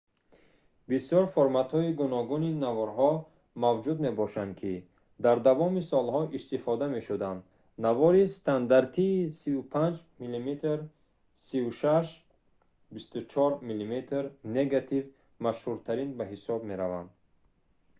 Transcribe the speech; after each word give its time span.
бисёр 0.91 1.23
форматҳои 1.35 1.95
гуногуни 2.01 2.51
наворҳо 2.65 3.11
мавҷуд 3.63 3.97
мебошанд 4.07 4.51
ки 4.59 4.73
дар 5.25 5.37
давоми 5.47 5.81
солҳо 5.91 6.21
истифода 6.37 6.85
мешуданд. 6.95 7.39
навори 7.85 8.23
стандартии 8.39 9.17
35мм 9.39 10.49
36 11.49 11.49
x 11.49 11.49
24мм 12.95 13.93
негатив 14.57 15.03
машҳуртарин 15.45 16.09
ба 16.17 16.23
ҳисоб 16.33 16.59
меравад 16.69 17.07